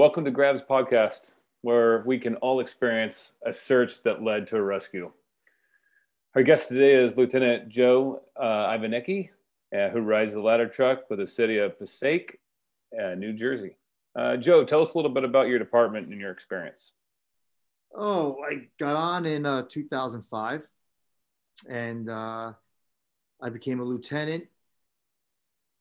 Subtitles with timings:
[0.00, 1.20] welcome to Grabs Podcast,
[1.60, 5.12] where we can all experience a search that led to a rescue.
[6.34, 9.28] Our guest today is Lieutenant Joe uh, Ivanecki,
[9.76, 12.40] uh, who rides the ladder truck with the city of Passaic,
[12.98, 13.76] uh, New Jersey.
[14.18, 16.92] Uh, Joe, tell us a little bit about your department and your experience.
[17.94, 20.62] Oh, I got on in uh, 2005
[21.68, 22.52] and uh,
[23.38, 24.44] I became a lieutenant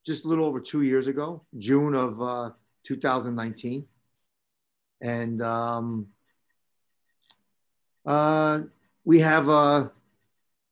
[0.05, 2.49] just a little over two years ago, June of uh,
[2.83, 3.85] 2019.
[5.01, 6.07] And um,
[8.05, 8.61] uh,
[9.05, 9.89] we have uh,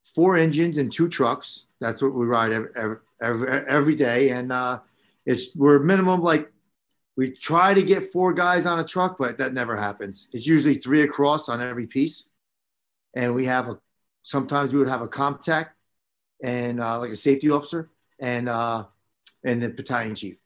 [0.04, 1.66] four engines and two trucks.
[1.80, 4.30] That's what we ride every, every, every day.
[4.32, 4.80] And uh,
[5.26, 6.52] it's we're minimum like
[7.16, 10.28] we try to get four guys on a truck, but that never happens.
[10.34, 12.30] It's usually three across on every piece.
[13.16, 13.80] And we have a
[14.22, 15.70] sometimes we would have a ComTech
[16.44, 18.86] and uh, like a safety officer and uh,
[19.44, 20.40] and the battalion chief.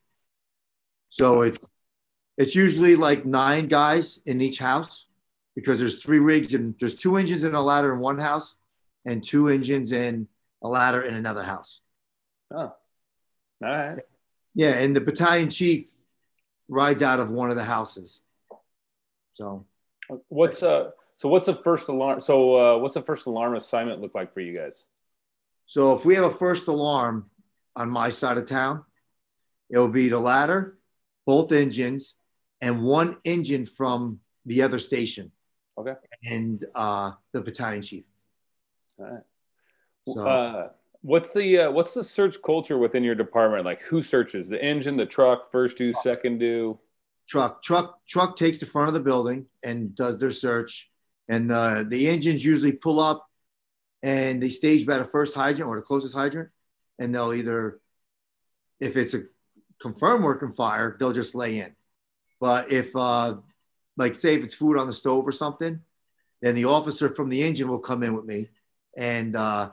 [1.09, 1.67] So it's
[2.42, 5.08] it's usually like nine guys in each house
[5.56, 8.56] because there's three rigs and there's two engines in a ladder in one house
[9.06, 10.28] and two engines in
[10.62, 11.81] a ladder in another house.
[12.53, 12.75] Oh, all
[13.62, 14.00] right.
[14.53, 15.86] Yeah, and the battalion chief
[16.67, 18.22] rides out of one of the houses.
[19.34, 19.66] So
[20.28, 20.92] What's uh?
[21.16, 22.22] So what's the first alarm?
[22.22, 24.84] So uh, what's the first alarm assignment look like for you guys?
[25.67, 27.30] So if we have a first alarm
[27.75, 28.84] on my side of town,
[29.69, 30.78] it'll be the ladder,
[31.25, 32.16] both engines,
[32.61, 35.31] and one engine from the other station,
[35.77, 35.93] Okay.
[36.25, 38.05] and uh, the battalion chief.
[38.99, 39.23] All right.
[40.07, 40.69] So Uh,
[41.01, 43.65] what's the uh, what's the search culture within your department?
[43.65, 46.79] Like who searches the engine, the truck, first due, second due?
[47.27, 50.91] truck, truck, truck takes the front of the building and does their search,
[51.29, 53.27] and the the engines usually pull up,
[54.03, 56.50] and they stage by the first hydrant or the closest hydrant,
[57.00, 57.79] and they'll either,
[58.79, 59.23] if it's a
[59.79, 61.75] confirmed working fire, they'll just lay in.
[62.41, 63.35] But if, uh,
[63.96, 65.79] like, say if it's food on the stove or something,
[66.41, 68.50] then the officer from the engine will come in with me,
[68.97, 69.69] and uh,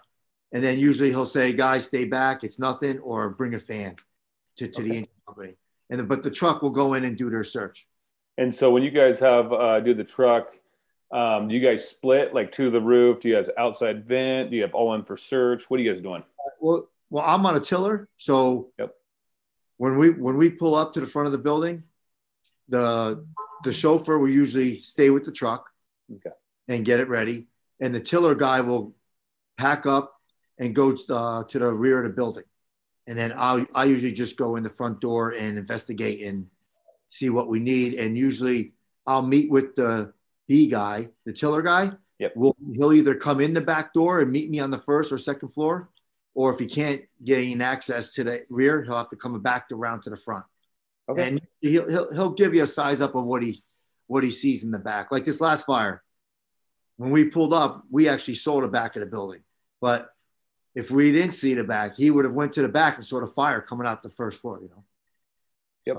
[0.53, 2.45] and then usually he'll say, "Guys, stay back.
[2.45, 3.97] It's nothing," or bring a fan
[4.59, 5.55] to, to the engine company.
[5.91, 7.89] And the, but the truck will go in and do their search.
[8.37, 10.51] And so when you guys have uh, do the truck,
[11.11, 13.21] um, do you guys split like to the roof?
[13.21, 14.51] Do you guys outside vent?
[14.51, 15.71] Do you have all in for search?
[15.71, 16.23] What are you guys doing?
[16.61, 18.95] Well, well, I'm on a tiller, so Yep.
[19.78, 21.84] when we when we pull up to the front of the building,
[22.69, 23.25] the
[23.65, 25.69] the chauffeur will usually stay with the truck
[26.15, 26.31] Okay.
[26.69, 27.47] and get it ready,
[27.81, 28.95] and the tiller guy will
[29.56, 30.15] pack up
[30.59, 32.45] and go uh, to the rear of the building,
[33.07, 36.47] and then I I usually just go in the front door and investigate and
[37.11, 38.73] see what we need, and usually
[39.07, 40.12] I'll meet with the
[40.47, 41.93] B guy, the tiller guy.
[42.19, 42.37] Yep.
[42.37, 45.19] Will he'll either come in the back door and meet me on the first or
[45.19, 45.89] second floor,
[46.34, 50.03] or if he can't gain access to the rear, he'll have to come back around
[50.03, 50.45] to the front.
[51.09, 51.29] Okay.
[51.29, 53.59] And he'll, he'll he'll give you a size up of what he
[54.07, 55.11] what he sees in the back.
[55.11, 56.03] Like this last fire,
[56.97, 59.41] when we pulled up, we actually saw the back of the building.
[59.81, 60.11] But
[60.75, 63.21] if we didn't see the back, he would have went to the back and saw
[63.21, 64.61] the fire coming out the first floor.
[64.63, 64.85] You know.
[65.87, 65.97] Yep.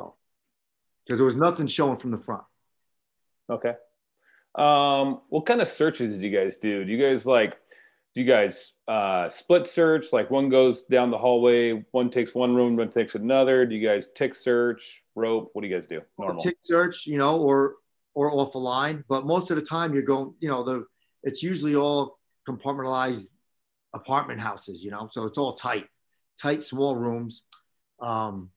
[1.05, 2.43] Because there was nothing showing from the front.
[3.49, 3.73] Okay.
[4.55, 6.85] Um, what kind of searches do you guys do?
[6.85, 7.57] Do you guys like,
[8.15, 10.11] do you guys uh, split search?
[10.11, 13.65] Like one goes down the hallway, one takes one room, one takes another.
[13.65, 15.51] Do you guys tick search, rope?
[15.53, 16.01] What do you guys do?
[16.17, 16.41] Normal.
[16.41, 17.75] tick search, you know, or
[18.15, 19.03] or off a line.
[19.07, 20.85] But most of the time, you're going, you know, the
[21.23, 23.27] it's usually all compartmentalized
[23.93, 25.87] apartment houses, you know, so it's all tight,
[26.41, 27.43] tight, small rooms.
[28.01, 28.49] Um,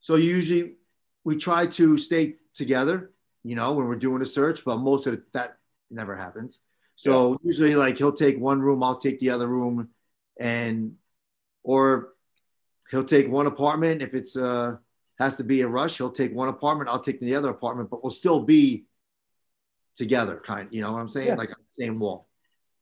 [0.00, 0.74] so usually
[1.24, 3.12] we try to stay together,
[3.42, 5.58] you know, when we're doing a search, but most of the, that
[5.90, 6.60] never happens.
[6.98, 9.90] So usually, like he'll take one room, I'll take the other room,
[10.38, 10.96] and
[11.62, 12.08] or
[12.90, 14.76] he'll take one apartment if it's uh
[15.20, 15.96] has to be a rush.
[15.96, 18.86] He'll take one apartment, I'll take the other apartment, but we'll still be
[19.94, 20.68] together, kind.
[20.72, 21.28] You know what I'm saying?
[21.28, 21.34] Yeah.
[21.34, 22.26] Like on the same wall.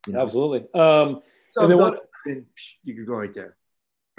[0.06, 0.22] You know?
[0.22, 0.60] Absolutely.
[0.72, 1.20] Um,
[1.50, 2.46] So And then done, what- and
[2.84, 3.56] you could go right there.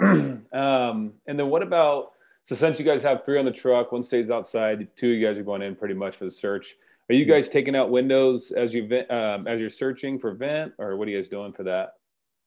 [0.00, 2.12] um, and then what about
[2.44, 5.26] so since you guys have three on the truck, one stays outside, two of you
[5.26, 6.76] guys are going in pretty much for the search.
[7.10, 10.96] Are you guys taking out windows as you um, as you're searching for vent, or
[10.96, 11.94] what are you guys doing for that?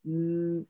[0.07, 0.65] Mm,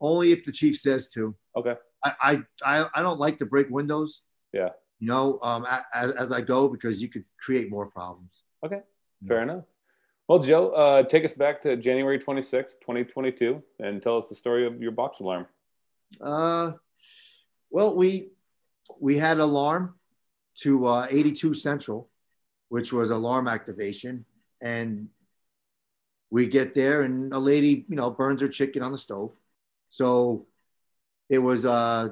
[0.00, 1.34] only if the chief says to.
[1.56, 1.74] Okay.
[2.04, 4.22] I, I, I, don't like to break windows.
[4.52, 4.70] Yeah.
[5.00, 8.32] You know, um, as, as I go because you could create more problems.
[8.64, 8.80] Okay.
[9.26, 9.64] Fair enough.
[10.28, 14.66] Well, Joe, uh, take us back to January 26th, 2022, and tell us the story
[14.66, 15.46] of your box alarm.
[16.20, 16.72] Uh,
[17.70, 18.30] well, we
[19.00, 19.94] we had alarm
[20.62, 22.08] to uh, 82 Central,
[22.70, 24.24] which was alarm activation,
[24.62, 25.08] and
[26.30, 29.36] we get there, and a lady, you know, burns her chicken on the stove.
[29.90, 30.46] So
[31.28, 32.10] it was uh,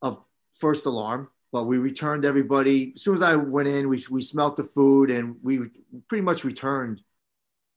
[0.00, 0.16] a
[0.54, 2.92] first alarm, but we returned everybody.
[2.94, 5.60] As soon as I went in, we, we smelt the food and we
[6.08, 7.02] pretty much returned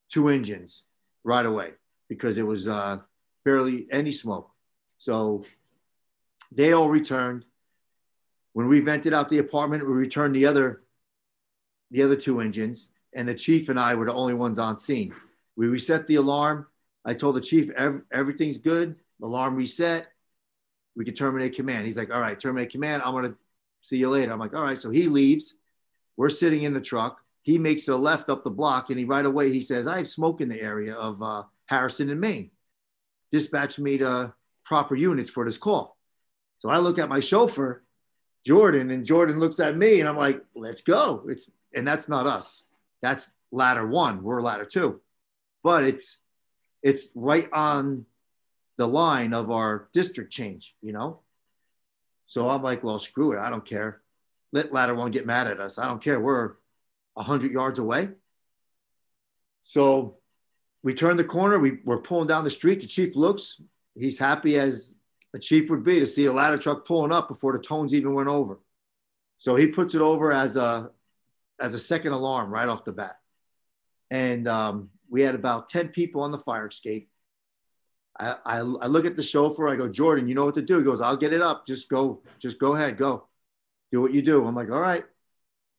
[0.10, 0.84] two engines
[1.26, 1.72] right away
[2.08, 3.00] because it was uh,
[3.44, 4.50] barely any smoke.
[4.98, 5.44] So
[6.50, 7.44] they all returned.
[8.54, 10.84] When we vented out the apartment, we returned the other
[11.92, 15.14] the other two engines, and the chief and I were the only ones on scene.
[15.56, 16.68] We reset the alarm.
[17.06, 17.70] I told the chief
[18.12, 18.96] everything's good.
[19.22, 20.08] Alarm reset.
[20.96, 21.86] We can terminate command.
[21.86, 23.04] He's like, all right, terminate command.
[23.04, 23.36] I'm gonna
[23.82, 24.32] see you later.
[24.32, 24.78] I'm like, all right.
[24.78, 25.56] So he leaves.
[26.18, 27.22] We're sitting in the truck.
[27.44, 30.08] He makes a left up the block, and he right away he says, I have
[30.08, 32.52] smoke in the area of uh, Harrison and Main.
[33.32, 34.34] Dispatch me to
[34.64, 35.98] proper units for this call.
[36.60, 37.84] So I look at my chauffeur,
[38.46, 41.24] Jordan, and Jordan looks at me, and I'm like, let's go.
[41.28, 42.64] It's and that's not us.
[43.02, 44.24] That's ladder one.
[44.24, 45.02] We're ladder two,
[45.64, 46.18] but it's
[46.84, 48.06] it's right on
[48.78, 51.20] the line of our district change, you know.
[52.28, 53.40] So I'm like, well, screw it.
[53.40, 54.02] I don't care.
[54.54, 55.78] Let ladder one get mad at us.
[55.78, 56.20] I don't care.
[56.20, 56.54] We're
[57.18, 58.10] hundred yards away.
[59.64, 60.18] So
[60.84, 61.60] we turn the corner.
[61.60, 62.82] We, we're pulling down the street.
[62.82, 63.62] The chief looks.
[63.96, 64.96] He's happy as
[65.34, 68.14] a chief would be to see a ladder truck pulling up before the tones even
[68.14, 68.60] went over.
[69.38, 70.92] So he puts it over as a
[71.62, 73.18] as a second alarm right off the bat.
[74.10, 77.10] And um, we had about 10 people on the fire escape.
[78.20, 79.70] I, I, I, look at the chauffeur.
[79.70, 80.80] I go, Jordan, you know what to do.
[80.80, 81.66] He goes, I'll get it up.
[81.66, 83.28] Just go, just go ahead, go.
[83.92, 84.46] Do what you do.
[84.46, 85.06] I'm like, all right.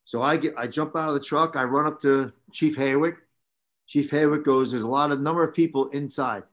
[0.05, 1.57] So I get, I jump out of the truck.
[1.57, 3.17] I run up to Chief Haywick.
[3.87, 6.45] Chief Haywick goes, there's a lot of number of people inside.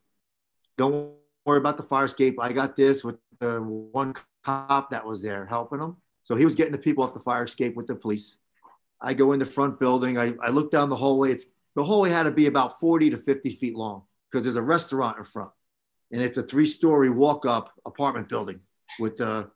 [0.78, 1.14] Don't
[1.46, 2.38] worry about the fire escape.
[2.40, 5.98] I got this with the one cop that was there helping him.
[6.24, 8.38] So he was getting the people off the fire escape with the police.
[9.02, 10.18] I go in the front building.
[10.18, 11.32] I, I look down the hallway.
[11.32, 14.62] It's the hallway had to be about 40 to 50 feet long because there's a
[14.62, 15.52] restaurant in front.
[16.12, 18.62] And it's a three-story walk-up apartment building
[19.00, 19.50] with the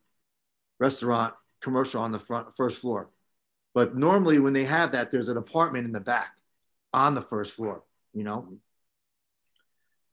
[0.79, 3.09] restaurant commercial on the front first floor.
[3.73, 6.33] But normally when they have that, there's an apartment in the back
[6.93, 8.57] on the first floor, you know.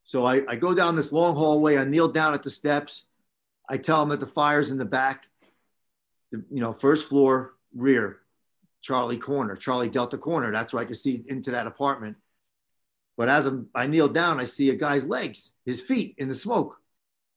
[0.04, 1.76] So I, I go down this long hallway.
[1.76, 3.04] I kneel down at the steps.
[3.68, 5.26] I tell them that the fire's in the back,
[6.32, 8.19] the, you know, first floor, rear.
[8.82, 10.50] Charlie Corner, Charlie Delta Corner.
[10.52, 12.16] That's where I can see into that apartment.
[13.16, 16.34] But as I'm, I kneel down, I see a guy's legs, his feet in the
[16.34, 16.76] smoke.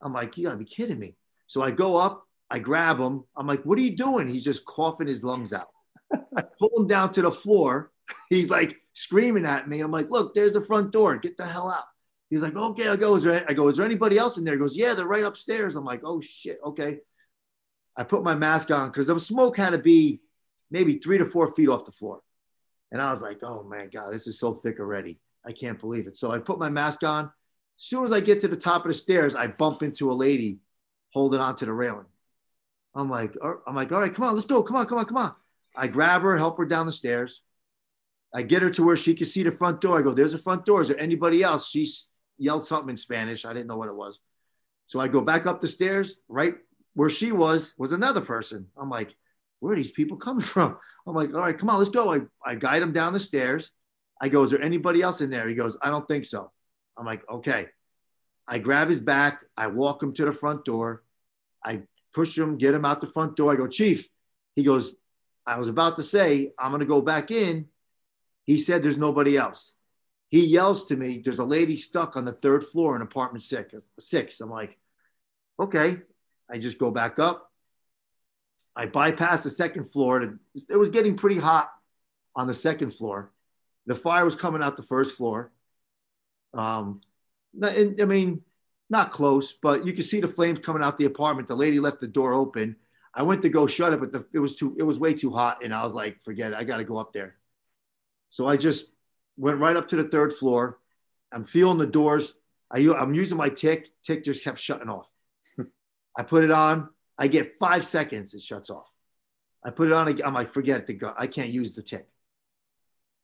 [0.01, 1.15] I'm like, you gotta be kidding me.
[1.47, 3.23] So I go up, I grab him.
[3.35, 4.27] I'm like, what are you doing?
[4.27, 5.67] He's just coughing his lungs out.
[6.35, 7.91] I pull him down to the floor.
[8.29, 9.81] He's like screaming at me.
[9.81, 11.17] I'm like, look, there's the front door.
[11.17, 11.85] Get the hell out.
[12.29, 13.15] He's like, okay, I go.
[13.15, 14.55] Is there, I go, is there anybody else in there?
[14.55, 15.75] He goes, yeah, they're right upstairs.
[15.75, 16.99] I'm like, oh shit, okay.
[17.95, 20.21] I put my mask on because the smoke had to be
[20.73, 22.19] maybe three to four feet off the floor.
[22.91, 25.19] And I was like, oh my God, this is so thick already.
[25.45, 26.17] I can't believe it.
[26.17, 27.25] So I put my mask on.
[27.25, 30.13] As soon as I get to the top of the stairs, I bump into a
[30.13, 30.59] lady
[31.13, 32.05] holding onto the railing.
[32.95, 33.35] I'm like,
[33.67, 34.61] I'm like, all right, come on, let's go.
[34.61, 35.33] Come on, come on, come on.
[35.75, 37.41] I grab her, help her down the stairs.
[38.33, 39.99] I get her to where she can see the front door.
[39.99, 40.81] I go, there's a front door.
[40.81, 41.69] Is there anybody else?
[41.69, 41.87] She
[42.37, 43.45] yelled something in Spanish.
[43.45, 44.19] I didn't know what it was.
[44.87, 46.17] So I go back up the stairs.
[46.27, 46.55] Right
[46.95, 48.67] where she was was another person.
[48.77, 49.15] I'm like,
[49.63, 50.77] where are these people coming from?
[51.07, 52.13] I'm like, all right, come on, let's go.
[52.13, 53.71] I, I guide him down the stairs.
[54.21, 55.47] I go, is there anybody else in there?
[55.47, 56.51] He goes, I don't think so.
[56.97, 57.67] I'm like, okay.
[58.45, 59.41] I grab his back.
[59.55, 61.03] I walk him to the front door.
[61.63, 61.83] I
[62.13, 63.53] push him, get him out the front door.
[63.53, 64.09] I go, Chief.
[64.57, 64.93] He goes,
[65.47, 67.67] I was about to say, I'm going to go back in.
[68.43, 69.71] He said, there's nobody else.
[70.27, 73.89] He yells to me, there's a lady stuck on the third floor in apartment six.
[73.99, 74.41] six.
[74.41, 74.77] I'm like,
[75.57, 75.99] okay.
[76.51, 77.52] I just go back up.
[78.75, 80.37] I bypassed the second floor.
[80.69, 81.69] It was getting pretty hot
[82.35, 83.31] on the second floor.
[83.85, 85.51] The fire was coming out the first floor.
[86.53, 87.01] Um,
[87.61, 88.41] I mean,
[88.89, 91.47] not close, but you could see the flames coming out the apartment.
[91.47, 92.75] The lady left the door open.
[93.13, 95.31] I went to go shut it, but the, it was too, it was way too
[95.31, 95.63] hot.
[95.63, 96.57] And I was like, forget it.
[96.57, 97.35] I got to go up there.
[98.29, 98.85] So I just
[99.37, 100.79] went right up to the third floor.
[101.31, 102.33] I'm feeling the doors.
[102.71, 103.89] I, I'm using my tick.
[104.03, 105.09] Tick just kept shutting off.
[106.17, 106.89] I put it on.
[107.17, 108.89] I get five seconds, it shuts off.
[109.63, 111.13] I put it on, I'm like, forget the gun.
[111.17, 112.07] I can't use the tick.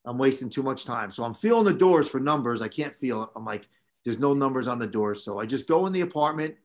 [0.06, 1.12] I'm wasting too much time.
[1.12, 2.62] So I'm feeling the doors for numbers.
[2.62, 3.30] I can't feel it.
[3.36, 3.68] I'm like,
[4.06, 5.24] there's no numbers on the doors.
[5.24, 6.56] So I just go in the apartment.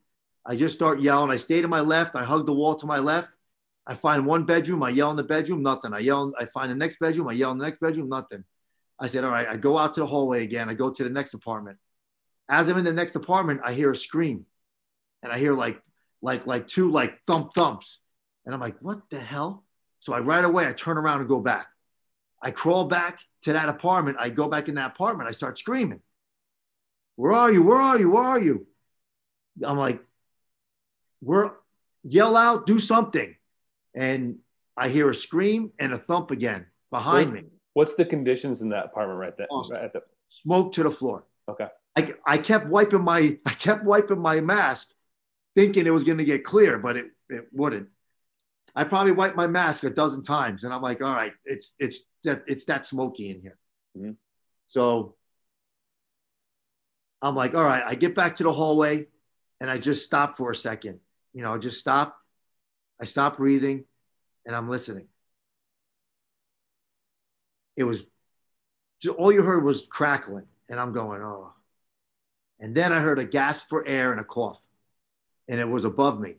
[0.47, 1.31] I just start yelling.
[1.31, 2.15] I stay to my left.
[2.15, 3.31] I hug the wall to my left.
[3.87, 4.83] I find one bedroom.
[4.83, 5.93] I yell in the bedroom, nothing.
[5.93, 6.33] I yell.
[6.39, 7.29] I find the next bedroom.
[7.29, 8.45] I yell in the next bedroom, nothing.
[9.01, 9.49] I said, all right.
[9.49, 10.71] I go out to the hallway again.
[10.71, 11.79] I go to the next apartment.
[12.49, 14.47] As I'm in the next apartment, I hear a scream,
[15.23, 15.81] and I hear like
[16.25, 18.01] like like two like thump thumps.
[18.45, 19.65] And I'm like, what the hell?
[20.01, 21.67] So I right away I turn around and go back.
[22.43, 24.17] I crawl back to that apartment.
[24.21, 25.29] I go back in that apartment.
[25.29, 26.01] I start screaming.
[27.17, 27.63] Where are you?
[27.63, 28.11] Where are you?
[28.11, 28.67] Where are you?
[29.63, 30.03] I'm like,
[31.23, 31.53] we're
[32.03, 33.37] yell out, do something.
[33.95, 34.39] and
[34.77, 37.45] I hear a scream and a thump again behind me.
[37.75, 39.47] What's the conditions in that apartment right there?
[39.51, 39.77] Awesome.
[39.77, 40.03] Right at the,
[40.43, 41.25] Smoke to the floor.
[41.49, 41.69] okay.
[41.97, 44.91] I, I kept wiping my I kept wiping my mask,
[45.55, 47.89] thinking it was going to get clear, but it, it wouldn't.
[48.75, 52.01] I probably wiped my mask a dozen times, and I'm like, all right, it's it's
[52.25, 53.57] that it's that smoky in here.
[53.97, 54.17] Mhm.
[54.67, 55.15] So
[57.23, 59.07] I'm like, all right, I get back to the hallway,
[59.61, 60.99] and I just stop for a second.
[61.33, 62.17] You know, I just stop.
[63.01, 63.85] I stop breathing,
[64.45, 65.07] and I'm listening.
[67.77, 68.05] It was
[69.19, 71.53] all you heard was crackling, and I'm going, oh.
[72.61, 74.64] And then I heard a gasp for air and a cough,
[75.49, 76.37] and it was above me.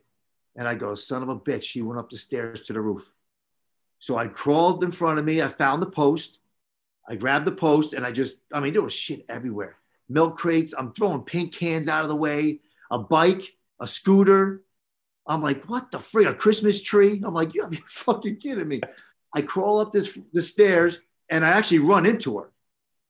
[0.55, 3.11] And I go, son of a bitch, she went up the stairs to the roof.
[3.99, 5.41] So I crawled in front of me.
[5.41, 6.39] I found the post.
[7.07, 9.77] I grabbed the post, and I just, I mean, there was shit everywhere.
[10.09, 10.73] Milk crates.
[10.77, 12.61] I'm throwing pink cans out of the way.
[12.91, 13.43] A bike,
[13.79, 14.63] a scooter.
[15.27, 16.29] I'm like, what the frig?
[16.29, 17.21] A Christmas tree?
[17.23, 18.81] I'm like, you're fucking kidding me.
[19.33, 22.51] I crawl up this the stairs, and I actually run into her.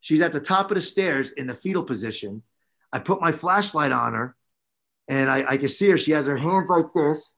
[0.01, 2.43] She's at the top of the stairs in the fetal position.
[2.91, 4.35] I put my flashlight on her
[5.07, 5.97] and I, I can see her.
[5.97, 7.33] She has her hands like this,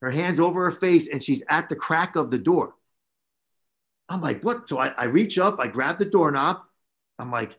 [0.00, 2.74] her hands over her face, and she's at the crack of the door.
[4.08, 4.68] I'm like, what?
[4.68, 6.58] So I, I reach up, I grab the doorknob.
[7.18, 7.56] I'm like,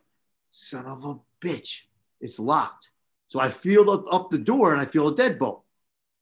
[0.50, 1.82] son of a bitch,
[2.20, 2.90] it's locked.
[3.28, 5.62] So I feel up, up the door and I feel a deadbolt.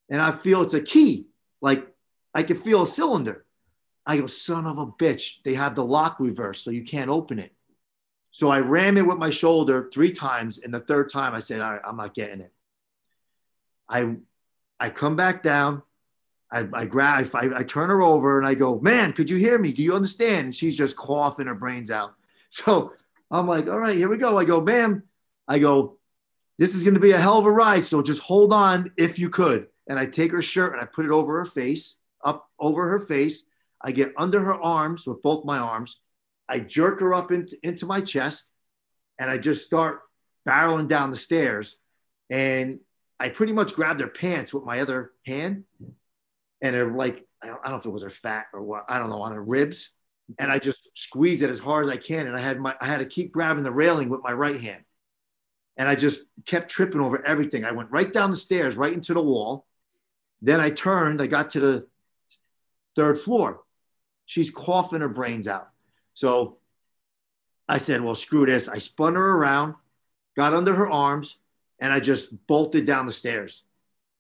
[0.09, 1.27] And I feel it's a key.
[1.61, 1.87] Like
[2.33, 3.45] I can feel a cylinder.
[4.07, 7.39] I go, son of a bitch, they have the lock reversed, so you can't open
[7.39, 7.53] it.
[8.31, 10.59] So I ram it with my shoulder three times.
[10.59, 12.53] And the third time I said, all right, I'm not getting it.
[13.91, 14.17] I,
[14.79, 15.83] I come back down.
[16.51, 19.59] I, I grab, I, I turn her over and I go, man, could you hear
[19.59, 19.73] me?
[19.73, 20.47] Do you understand?
[20.47, 22.15] And she's just coughing her brains out.
[22.53, 22.95] So
[23.31, 24.37] I'm like, all right, here we go.
[24.37, 25.05] I go, ma'am,
[25.47, 25.99] I go,
[26.59, 27.85] this is going to be a hell of a ride.
[27.85, 29.69] So just hold on if you could.
[29.89, 32.99] And I take her shirt and I put it over her face, up over her
[32.99, 33.45] face.
[33.81, 36.01] I get under her arms with both my arms.
[36.49, 38.51] I jerk her up into, into my chest
[39.21, 40.01] and I just start
[40.47, 41.77] barreling down the stairs.
[42.31, 42.81] And
[43.21, 45.65] I pretty much grabbed their pants with my other hand
[46.63, 48.87] and her, like, I don't, I don't know if it was her fat or what,
[48.89, 49.91] I don't know, on her ribs.
[50.39, 52.27] And I just squeezed it as hard as I can.
[52.27, 54.85] And I had my, I had to keep grabbing the railing with my right hand.
[55.77, 57.65] And I just kept tripping over everything.
[57.65, 59.67] I went right down the stairs, right into the wall.
[60.41, 61.87] Then I turned, I got to the
[62.97, 63.61] third floor.
[64.25, 65.69] She's coughing her brains out.
[66.15, 66.59] So
[67.69, 68.69] I said, well, screw this.
[68.69, 69.75] I spun her around,
[70.37, 71.39] got under her arms,
[71.81, 73.65] and I just bolted down the stairs.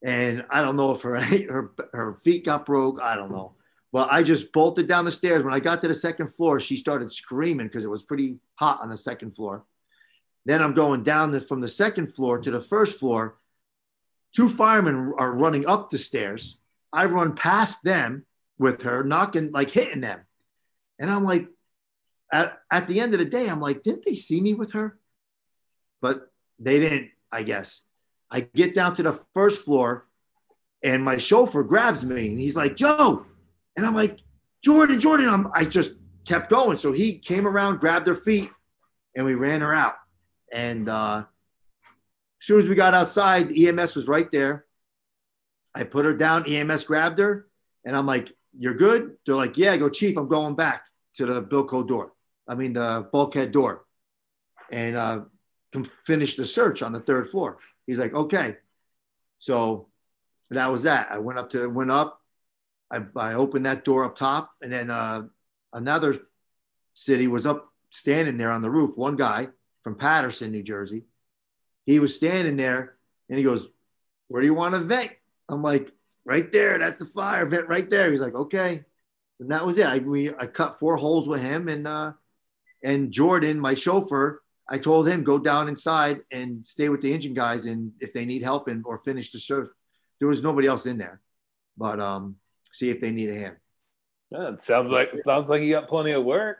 [0.03, 3.01] And I don't know if her, her, her feet got broke.
[3.01, 3.55] I don't know.
[3.93, 5.43] But I just bolted down the stairs.
[5.43, 8.81] When I got to the second floor, she started screaming because it was pretty hot
[8.81, 9.65] on the second floor.
[10.47, 13.37] Then I'm going down the, from the second floor to the first floor.
[14.35, 16.57] Two firemen are running up the stairs.
[16.93, 18.25] I run past them
[18.59, 20.21] with her, knocking, like hitting them.
[20.99, 21.49] And I'm like,
[22.33, 24.99] at, at the end of the day, I'm like, didn't they see me with her?
[26.01, 27.83] But they didn't, I guess.
[28.31, 30.07] I get down to the first floor
[30.83, 33.27] and my chauffeur grabs me and he's like, Joe.
[33.77, 34.21] And I'm like,
[34.63, 35.29] Jordan, Jordan.
[35.29, 35.97] I'm, I just
[36.27, 36.77] kept going.
[36.77, 38.51] So he came around, grabbed her feet,
[39.17, 39.95] and we ran her out.
[40.53, 41.25] And uh,
[42.41, 44.67] as soon as we got outside, EMS was right there.
[45.75, 46.47] I put her down.
[46.47, 47.47] EMS grabbed her,
[47.85, 51.27] and I'm like, "You're good." They're like, "Yeah." I go, "Chief, I'm going back to
[51.27, 52.13] the Bilco door.
[52.49, 53.85] I mean, the bulkhead door,
[54.73, 55.21] and uh,
[56.05, 58.57] finish the search on the third floor." He's like, "Okay."
[59.39, 59.89] So
[60.51, 61.09] that was that.
[61.11, 62.21] I went up to went up.
[62.91, 65.23] I, I opened that door up top, and then uh,
[65.73, 66.19] another
[66.95, 68.97] city was up standing there on the roof.
[68.97, 69.49] One guy
[69.83, 71.05] from Paterson, New Jersey.
[71.87, 72.97] He was standing there
[73.29, 73.69] and he goes,
[74.29, 75.13] Where do you want to vent?
[75.49, 75.93] I'm like,
[76.25, 76.79] Right there.
[76.79, 78.11] That's the fire vent right there.
[78.11, 78.85] He's like, Okay.
[79.41, 79.87] And that was it.
[79.87, 82.13] I, we, I cut four holes with him and, uh,
[82.85, 87.35] and Jordan, my chauffeur, I told him go down inside and stay with the engine
[87.35, 87.67] guys.
[87.67, 89.69] And if they need help and or finish the search,
[90.21, 91.21] there was nobody else in there,
[91.77, 92.37] but um,
[92.73, 93.57] see if they need a hand.
[94.31, 96.59] Yeah, sounds like sounds like you got plenty of work.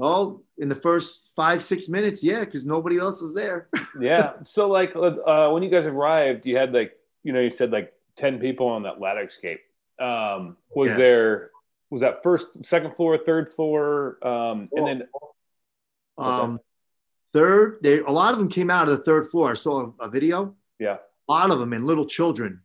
[0.00, 3.68] Oh, in the first five, six minutes, yeah, because nobody else was there.
[4.00, 4.32] yeah.
[4.46, 7.92] So like uh, when you guys arrived, you had like you know you said like
[8.16, 9.60] ten people on that ladder escape.
[10.00, 10.96] Um, was Yeah.
[10.96, 11.50] there
[11.90, 15.08] was that first, second floor, third floor, um, and then
[16.16, 16.58] Um,
[17.34, 19.50] third, they a lot of them came out of the third floor.
[19.50, 20.54] I saw a, a video.
[20.78, 20.96] yeah.
[21.28, 22.60] A lot of them and little children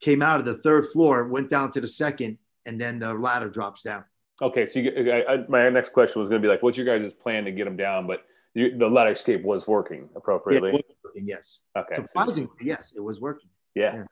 [0.00, 3.48] came out of the third floor, went down to the second, and then the ladder
[3.48, 4.04] drops down.
[4.42, 6.84] Okay, so you, I, I, my next question was going to be like, what's your
[6.86, 8.06] guys' plan to get them down?
[8.06, 8.18] But
[8.52, 10.72] you, the ladder escape was working Yeah, appropriately.
[10.72, 11.60] was working, yes.
[11.78, 13.48] okay, so- Surprisingly, yes, it was working.
[13.74, 13.94] yeah.
[13.94, 14.04] yeah.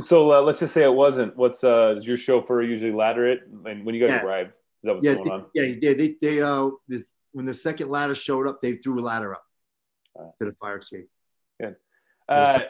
[0.00, 1.36] So uh, let's just say it wasn't.
[1.36, 3.40] What's uh, does your chauffeur usually ladder it?
[3.66, 4.24] And when you guys Yeah.
[4.24, 4.54] arrived, is
[4.84, 5.46] that what's Yeah, going on?
[5.52, 9.02] yeah, they they, they uh this, when the second ladder showed up, they threw a
[9.02, 9.44] ladder up
[10.14, 10.34] Wow.
[10.38, 11.08] to the fire escape.
[12.28, 12.60] Uh,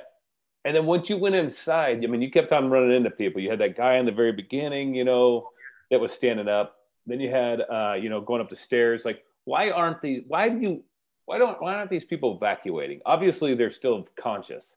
[0.64, 3.40] and then once you went inside, I mean, you kept on running into people.
[3.42, 5.48] You had that guy in the very beginning, you know,
[5.90, 6.76] that was standing up.
[7.06, 9.04] Then you had, uh, you know, going up the stairs.
[9.04, 10.22] Like, why aren't these?
[10.26, 10.84] Why do you?
[11.26, 11.60] Why don't?
[11.60, 13.00] Why aren't these people evacuating?
[13.04, 14.76] Obviously, they're still conscious.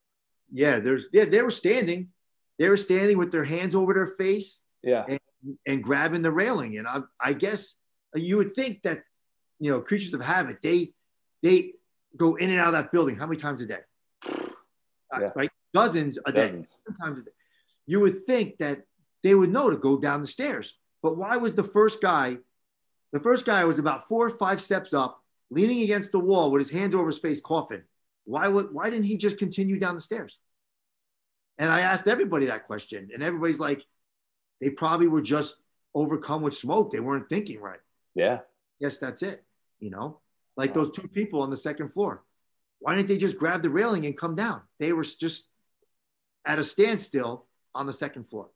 [0.51, 2.09] Yeah, there's yeah, they were standing.
[2.59, 5.05] They were standing with their hands over their face Yeah,
[5.65, 6.77] and grabbing the railing.
[6.77, 7.75] And I, I guess
[8.15, 8.99] you would think that
[9.59, 10.93] you know creatures of habit they
[11.43, 11.73] they
[12.17, 13.79] go in and out of that building how many times a day?
[14.27, 15.31] Uh, Yeah.
[15.35, 16.47] Right, dozens a day.
[16.47, 16.79] dozens.
[16.85, 17.31] Sometimes a day.
[17.87, 18.81] You would think that
[19.23, 22.37] they would know to go down the stairs, but why was the first guy?
[23.11, 26.59] The first guy was about four or five steps up, leaning against the wall with
[26.61, 27.83] his hands over his face, coughing.
[28.25, 28.73] Why would?
[28.73, 30.39] Why didn't he just continue down the stairs?
[31.57, 33.85] And I asked everybody that question, and everybody's like,
[34.59, 35.55] they probably were just
[35.93, 36.89] overcome with smoke.
[36.91, 37.79] They weren't thinking right.
[38.15, 38.39] Yeah,
[38.79, 39.43] Yes, that's it.
[39.79, 40.19] You know,
[40.57, 42.23] like those two people on the second floor.
[42.79, 44.61] Why didn't they just grab the railing and come down?
[44.79, 45.47] They were just
[46.45, 48.49] at a standstill on the second floor.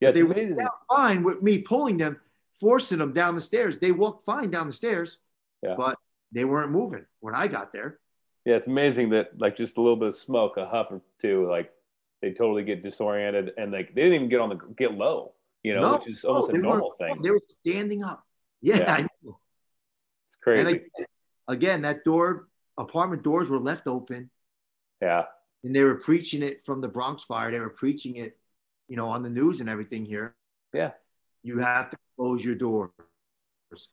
[0.00, 0.10] yeah.
[0.10, 0.56] They amazing.
[0.56, 2.20] walked fine with me pulling them,
[2.58, 3.78] forcing them down the stairs.
[3.78, 5.18] They walked fine down the stairs,
[5.62, 5.74] Yeah.
[5.76, 5.98] but
[6.32, 7.98] they weren't moving when I got there.
[8.44, 11.48] Yeah, it's amazing that like just a little bit of smoke, a huff or two,
[11.48, 11.70] like
[12.20, 15.74] they totally get disoriented and like they didn't even get on the get low, you
[15.74, 17.20] know, No, which is almost no, a normal thing.
[17.22, 18.24] They were standing up.
[18.62, 18.92] Yeah, Yeah.
[18.94, 19.38] I know.
[20.28, 20.60] It's crazy.
[20.60, 21.06] And again,
[21.48, 24.30] again, that door, apartment doors were left open.
[25.00, 25.24] yeah,
[25.64, 27.50] and they were preaching it from the Bronx fire.
[27.50, 28.38] They were preaching it,
[28.88, 30.34] you know, on the news and everything here.
[30.72, 30.92] yeah,
[31.42, 32.90] You have to close your doors,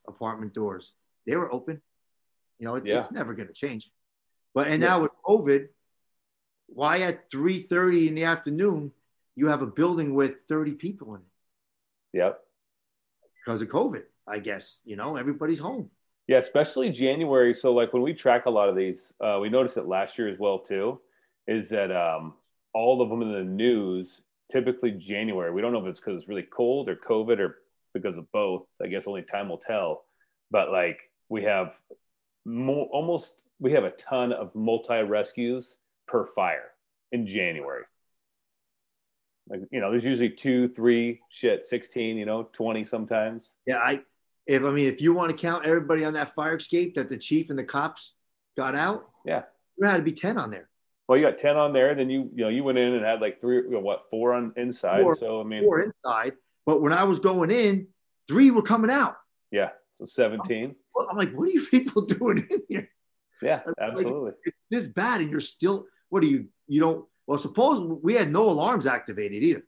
[0.07, 0.93] apartment doors.
[1.25, 1.81] They were open.
[2.59, 2.98] You know, it's, Yeah.
[2.98, 3.91] it's never going to change.
[4.53, 4.89] But and Yeah.
[4.89, 5.70] now with COVID,
[6.67, 8.94] why at three thirty in the afternoon
[9.35, 11.27] you have a building with thirty people in it
[12.13, 12.46] yep.
[13.39, 14.05] because of COVID?
[14.29, 15.89] I guess you know everybody's home.
[16.27, 17.55] Yeah, especially January.
[17.55, 20.27] So like when we track a lot of these, uh, we noticed it last year
[20.29, 21.00] as well too,
[21.48, 22.35] is that um,
[22.74, 25.51] all of them in the news, typically January.
[25.51, 27.55] We don't know if it's because it's really cold or COVID or
[27.96, 28.65] because of both.
[28.81, 30.03] I guess only time will tell.
[30.51, 31.74] But like we have
[32.46, 36.72] mo- almost we have a ton of multi rescues per fire
[37.11, 37.83] in January.
[39.48, 43.53] Like you know, there's usually two, three, shit, sixteen, you know, twenty sometimes.
[43.65, 44.03] Yeah, I
[44.50, 47.18] if I mean if you want to count everybody on that fire escape that the
[47.18, 48.16] chief and the cops
[48.57, 49.44] got out, Yeah.
[49.77, 50.68] there had to be ten on there.
[51.07, 51.94] Well, you got ten on there.
[51.96, 54.33] Then you you know you went in and had like three, you know, what four
[54.33, 55.01] on inside.
[55.01, 55.18] Four.
[55.18, 56.33] so I mean, four inside,
[56.66, 57.88] but when I was going in,
[58.27, 59.16] three were coming out.
[59.51, 60.75] yeah, so seventeen.
[60.96, 62.90] Well, I'm like, what are you people doing in here?
[63.42, 64.31] Yeah, like- absolutely.
[64.44, 65.85] It's this bad, and you're still.
[66.09, 66.48] What do you?
[66.68, 67.05] You don't.
[67.27, 69.64] Well, suppose we had no alarms activated either.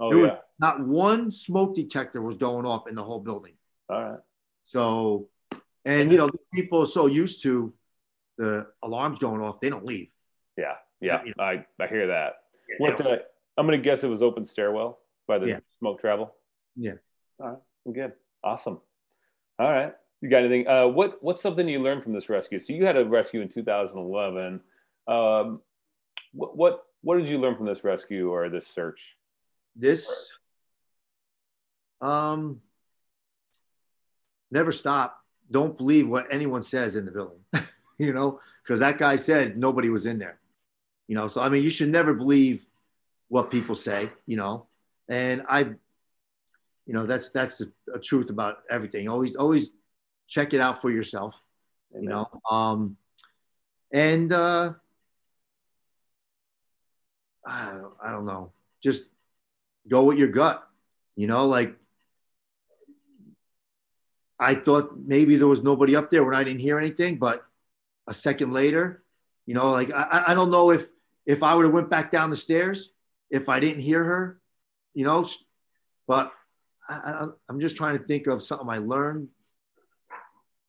[0.00, 0.36] Oh there was- yeah.
[0.60, 3.54] Not one smoke detector was going off in the whole building.
[3.88, 4.20] All right.
[4.64, 5.28] So,
[5.84, 7.72] and you know, the people are so used to
[8.38, 10.10] the alarms going off, they don't leave.
[10.56, 11.22] Yeah, yeah.
[11.24, 12.34] You I I hear that.
[12.68, 13.18] Yeah, What uh,
[13.58, 15.58] I'm gonna guess it was open stairwell by the Yeah.
[15.78, 16.34] smoke travel.
[16.76, 16.94] Yeah.
[17.38, 17.58] All right.
[17.86, 18.12] I'm Good.
[18.44, 18.80] Awesome.
[19.58, 19.94] All right.
[20.20, 20.66] You got anything?
[20.68, 22.60] Uh, what what's something you learned from this rescue?
[22.60, 24.60] So you had a rescue in 2011.
[25.08, 25.60] Um,
[26.32, 29.16] what what what did you learn from this rescue or this search?
[29.74, 30.30] this
[32.02, 32.60] um
[34.52, 35.18] never stop.
[35.50, 37.40] Don't believe what anyone says in the building
[37.98, 40.38] you know because that guy said nobody was in there
[41.08, 41.28] you know.
[41.28, 42.64] So i mean you should never believe
[43.28, 44.66] what people say you know.
[45.08, 45.60] And i
[46.86, 49.08] you know that's that's the, the truth about everything.
[49.08, 49.70] Always always
[50.28, 51.40] check it out for yourself
[51.94, 52.28] you know.
[52.50, 52.96] Um
[53.92, 54.72] and uh
[57.46, 58.52] I, don't- I don't know.
[58.82, 59.04] Just
[59.88, 60.66] go with your gut
[61.16, 61.76] you know like
[64.42, 67.44] i thought maybe there was nobody up there when i didn't hear anything but
[68.08, 69.02] a second later
[69.46, 70.88] you know like i, I- don't know if
[71.26, 72.90] if i would have went back down the stairs
[73.30, 74.40] if i didn't hear her
[74.94, 75.24] you know
[76.06, 76.32] but
[76.88, 79.28] I, I, i'm just trying to think of something i learned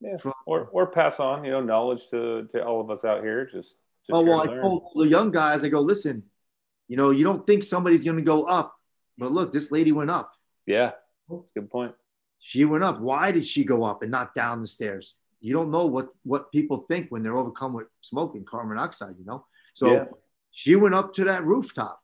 [0.02, 0.18] Yeah.
[0.18, 3.46] from or or pass on you know knowledge to to all of us out here
[3.46, 4.62] just, just Oh well, I learn.
[4.62, 6.24] told the young guys, I go, listen,
[6.90, 8.76] you know, you don't think somebody's going to go up,
[9.18, 10.30] but look, this lady went up.
[10.68, 10.92] yeah
[11.32, 11.46] oh.
[11.56, 11.94] good point
[12.46, 13.00] She went up.
[13.00, 15.16] Why did she go up and not down the stairs?
[15.40, 19.16] You don't know what what people think when they're overcome with smoke and carbon monoxide.
[19.18, 20.06] You know, so Yeah.
[20.52, 22.02] she went up to that rooftop.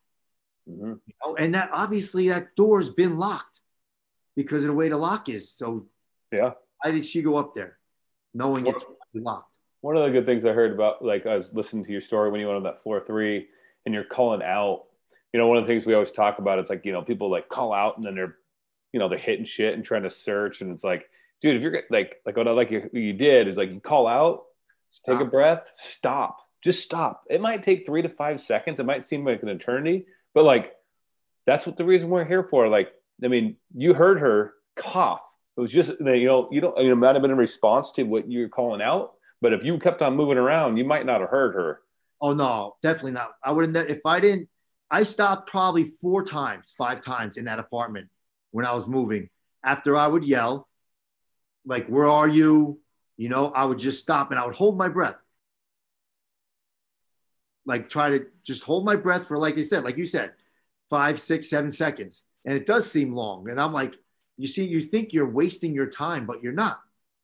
[0.66, 3.60] hmm You know, and that obviously that door's been locked
[4.34, 5.52] because of the way the lock is.
[5.52, 5.86] So
[6.32, 7.78] yeah why did she go up there,
[8.32, 9.56] knowing it's locked?
[9.82, 12.30] one of the good things i heard about like i was listening to your story
[12.30, 13.48] when you went on that floor three
[13.84, 14.84] and you're calling out
[15.32, 17.30] you know, one of the things we always talk about is like, you know, people
[17.30, 18.34] like call out and then they're,
[18.92, 20.60] you know, they're hitting shit and trying to search.
[20.60, 21.08] And it's like,
[21.40, 24.06] dude, if you're like, like what I like you, you did is like you call
[24.06, 24.44] out,
[24.90, 25.18] stop.
[25.18, 27.24] take a breath, stop, just stop.
[27.28, 28.80] It might take three to five seconds.
[28.80, 30.72] It might seem like an eternity, but like,
[31.46, 32.68] that's what the reason we're here for.
[32.68, 32.92] Like,
[33.24, 35.22] I mean, you heard her cough.
[35.56, 38.02] It was just, you know, you don't, you know, might have been in response to
[38.04, 41.30] what you're calling out, but if you kept on moving around, you might not have
[41.30, 41.80] heard her.
[42.20, 43.32] Oh no, definitely not.
[43.42, 43.76] I wouldn't.
[43.76, 44.48] If I didn't,
[44.90, 48.08] I stopped probably four times, five times in that apartment
[48.50, 49.28] when I was moving.
[49.64, 50.68] After I would yell,
[51.64, 52.80] like, "Where are you?"
[53.16, 55.16] You know, I would just stop and I would hold my breath,
[57.66, 60.32] like try to just hold my breath for, like I said, like you said,
[60.88, 63.48] five, six, seven seconds, and it does seem long.
[63.50, 63.94] And I'm like,
[64.38, 66.80] you see, you think you're wasting your time, but you're not.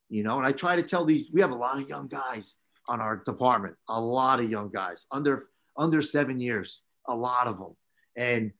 [0.09, 1.29] You know, and I try to tell these.
[1.33, 2.55] We have a lot of young guys
[2.87, 5.43] on our department, a lot of young guys under
[5.75, 7.75] under seven years, a lot of them.
[8.15, 8.51] And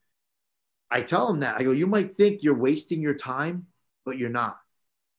[0.89, 3.67] I tell them that I go, you might think you're wasting your time,
[4.05, 4.59] but you're not,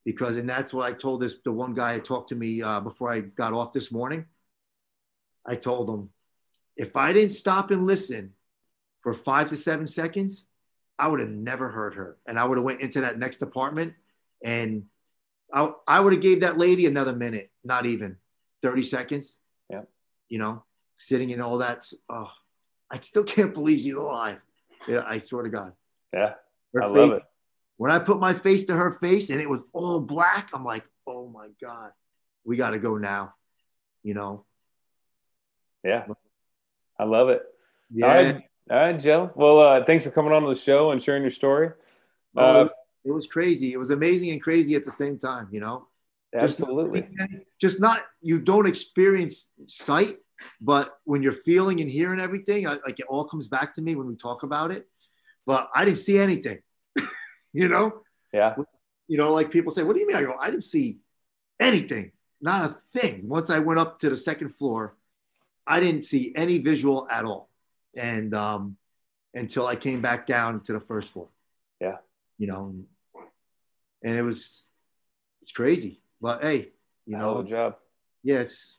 [0.05, 2.81] because and that's what I told this the one guy that talked to me uh,
[2.81, 4.25] before I got off this morning.
[5.47, 6.11] I told him,
[6.77, 8.33] if I didn't stop and listen
[9.03, 10.47] for five to seven seconds,
[10.99, 13.95] I would have never heard her, and I would have went into that next apartment,
[14.43, 14.85] and
[15.53, 18.17] I, I would have gave that lady another minute, not even
[18.63, 19.39] 30 seconds.
[19.71, 19.83] Yeah.
[20.29, 20.65] You know,
[20.97, 21.91] sitting in all that.
[22.09, 22.31] Oh,
[22.91, 24.41] I still can't believe she's alive.
[24.87, 25.73] Yeah, I swear to God.
[26.13, 26.35] Yeah.
[26.75, 27.23] Her I face, love it.
[27.77, 30.85] When I put my face to her face and it was all black, I'm like,
[31.07, 31.93] oh my God,
[32.45, 33.35] we got to go now.
[34.03, 34.45] You know?
[35.85, 36.07] Yeah.
[36.99, 37.43] I love it.
[37.93, 38.07] Yeah.
[38.07, 39.31] All right, all right Joe.
[39.35, 41.71] Well, uh, thanks for coming on to the show and sharing your story.
[42.37, 42.69] Oh, uh,
[43.05, 43.73] it was crazy.
[43.73, 45.87] It was amazing and crazy at the same time, you know?
[46.35, 47.01] Absolutely.
[47.01, 50.17] Just not, just not, you don't experience sight,
[50.61, 53.95] but when you're feeling and hearing everything, I, like it all comes back to me
[53.95, 54.87] when we talk about it.
[55.47, 56.59] But I didn't see anything,
[57.53, 58.03] you know?
[58.33, 58.55] Yeah.
[59.09, 60.17] You know, like people say, what do you mean?
[60.17, 60.99] I go, I didn't see
[61.59, 63.29] anything, not a thing.
[63.29, 64.97] Once I went up to the second floor,
[65.67, 67.49] I didn't see any visual at all.
[67.97, 68.77] And um,
[69.35, 71.29] until I came back down to the first floor.
[71.81, 71.97] Yeah.
[72.39, 72.75] You know,
[74.05, 74.67] and it was,
[75.43, 76.01] it's crazy.
[76.21, 76.73] But hey,
[77.07, 77.77] you know, Good job.
[78.23, 78.78] Yeah, it's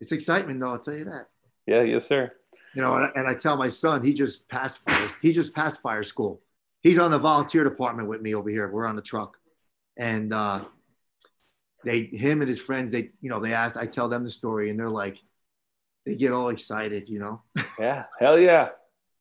[0.00, 0.70] it's excitement though.
[0.70, 1.28] I'll tell you that.
[1.66, 2.32] Yeah, yes, sir.
[2.74, 5.80] You know, and, and I tell my son he just passed fire, he just passed
[5.80, 6.40] fire school.
[6.82, 8.68] He's on the volunteer department with me over here.
[8.70, 9.36] We're on the truck,
[9.96, 10.60] and uh,
[11.84, 14.70] they him and his friends they you know they asked I tell them the story
[14.70, 15.18] and they're like
[16.06, 17.08] they get all excited.
[17.08, 17.42] You know.
[17.78, 18.06] Yeah.
[18.18, 18.70] Hell yeah.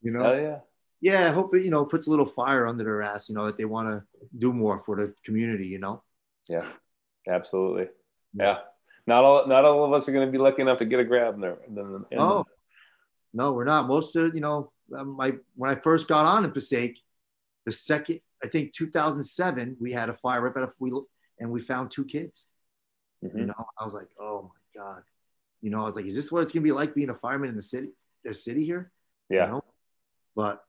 [0.02, 0.24] you know.
[0.24, 0.60] Hell yeah.
[1.00, 3.46] Yeah, I hope it, you know, puts a little fire under their ass, you know,
[3.46, 4.04] that they want to
[4.38, 6.02] do more for the community, you know?
[6.50, 6.66] Yeah,
[7.30, 7.90] absolutely.
[8.34, 8.60] Yeah.
[9.08, 11.06] Not all, not all of us are going to be lucky enough to get a
[11.06, 11.58] grab in there.
[11.68, 12.46] In oh,
[13.34, 13.88] no, we're not.
[13.88, 16.98] Most of, you know, um, my, when I first got on in Passaic,
[17.66, 20.92] the second, I think 2007, we had a fire right at we
[21.40, 22.46] and we found two kids.
[23.24, 23.38] Mm-hmm.
[23.40, 25.04] You know, I was like, oh my God.
[25.62, 27.50] You know, I was like, is this what it's gonna be like being a fireman
[27.50, 27.90] in the city,
[28.24, 28.92] the city here?
[29.30, 29.46] Yeah.
[29.46, 29.64] You know?
[30.36, 30.64] But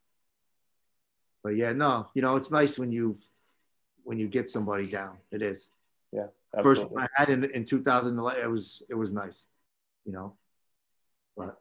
[1.42, 3.16] but yeah, no, you know, it's nice when you
[4.04, 5.18] when you get somebody down.
[5.30, 5.68] It is.
[6.56, 6.84] Absolutely.
[6.96, 9.44] First I had in, in 2011, it was it was nice,
[10.04, 10.36] you know.
[11.36, 11.58] But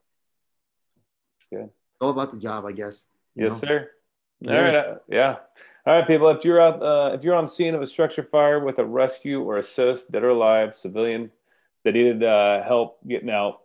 [1.52, 1.70] good.
[2.00, 3.06] All about the job, I guess.
[3.36, 3.60] Yes, know?
[3.60, 3.90] sir.
[4.48, 4.62] All yeah.
[4.62, 4.76] right.
[4.76, 5.36] Uh, yeah.
[5.86, 6.30] All right, people.
[6.30, 9.42] If you're out, uh, if you're on scene of a structure fire with a rescue
[9.42, 11.32] or assist, dead or alive, civilian
[11.84, 13.62] that needed uh, help getting out,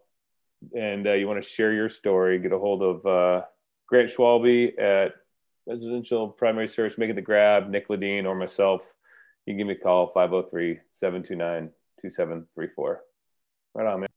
[0.77, 3.45] and uh, you want to share your story, get a hold of uh,
[3.87, 5.15] Grant Schwalbe at
[5.67, 8.83] residential primary search, making the grab, Nick Ledeen, or myself,
[9.47, 13.01] you can give me a call 503 729 2734.
[13.75, 14.12] Right on, man.